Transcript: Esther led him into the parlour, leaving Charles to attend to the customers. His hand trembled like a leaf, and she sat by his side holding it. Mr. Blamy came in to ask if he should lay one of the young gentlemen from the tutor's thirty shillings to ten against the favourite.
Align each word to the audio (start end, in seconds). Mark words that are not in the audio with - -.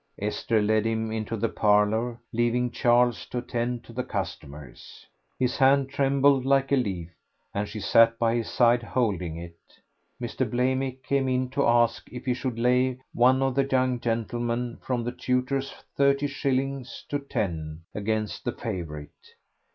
Esther 0.17 0.63
led 0.63 0.83
him 0.83 1.11
into 1.11 1.37
the 1.37 1.47
parlour, 1.47 2.19
leaving 2.33 2.71
Charles 2.71 3.23
to 3.27 3.37
attend 3.37 3.83
to 3.83 3.93
the 3.93 4.03
customers. 4.03 5.05
His 5.37 5.57
hand 5.57 5.89
trembled 5.89 6.43
like 6.43 6.71
a 6.71 6.75
leaf, 6.75 7.11
and 7.53 7.67
she 7.69 7.79
sat 7.79 8.17
by 8.17 8.33
his 8.33 8.49
side 8.49 8.81
holding 8.81 9.37
it. 9.37 9.59
Mr. 10.19 10.43
Blamy 10.49 10.93
came 11.03 11.29
in 11.29 11.49
to 11.51 11.67
ask 11.67 12.09
if 12.11 12.25
he 12.25 12.33
should 12.33 12.57
lay 12.57 12.99
one 13.13 13.43
of 13.43 13.53
the 13.53 13.69
young 13.71 13.99
gentlemen 13.99 14.79
from 14.81 15.03
the 15.03 15.11
tutor's 15.11 15.71
thirty 15.95 16.25
shillings 16.25 17.05
to 17.09 17.19
ten 17.19 17.83
against 17.93 18.43
the 18.43 18.53
favourite. 18.53 19.35